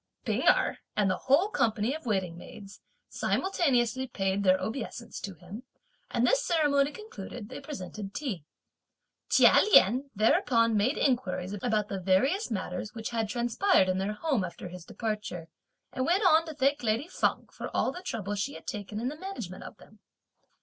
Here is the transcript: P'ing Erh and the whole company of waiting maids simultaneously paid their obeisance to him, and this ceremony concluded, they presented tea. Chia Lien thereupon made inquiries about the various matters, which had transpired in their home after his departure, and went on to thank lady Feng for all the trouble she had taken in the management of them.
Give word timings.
P'ing 0.25 0.41
Erh 0.47 0.79
and 0.97 1.11
the 1.11 1.17
whole 1.27 1.49
company 1.49 1.93
of 1.95 2.07
waiting 2.07 2.35
maids 2.35 2.81
simultaneously 3.07 4.07
paid 4.07 4.41
their 4.43 4.59
obeisance 4.59 5.19
to 5.19 5.35
him, 5.35 5.61
and 6.09 6.25
this 6.25 6.43
ceremony 6.43 6.91
concluded, 6.91 7.49
they 7.49 7.59
presented 7.61 8.11
tea. 8.15 8.43
Chia 9.29 9.53
Lien 9.61 10.09
thereupon 10.15 10.75
made 10.75 10.97
inquiries 10.97 11.53
about 11.53 11.87
the 11.87 11.99
various 12.01 12.49
matters, 12.49 12.95
which 12.95 13.11
had 13.11 13.29
transpired 13.29 13.87
in 13.87 13.99
their 13.99 14.13
home 14.13 14.43
after 14.43 14.69
his 14.69 14.85
departure, 14.85 15.49
and 15.93 16.03
went 16.03 16.23
on 16.25 16.47
to 16.47 16.55
thank 16.55 16.81
lady 16.81 17.07
Feng 17.07 17.47
for 17.51 17.69
all 17.71 17.91
the 17.91 18.01
trouble 18.01 18.33
she 18.33 18.53
had 18.55 18.65
taken 18.65 18.99
in 18.99 19.07
the 19.07 19.19
management 19.19 19.63
of 19.63 19.77
them. 19.77 19.99